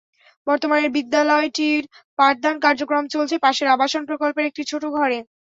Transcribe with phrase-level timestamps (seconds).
[0.47, 1.83] বর্তমানে বিদ্যালয়টির
[2.19, 5.17] পাঠদান কার্যক্রম চলছে পাশের আবাসন প্রকল্পের একটি ছোট ঘরে।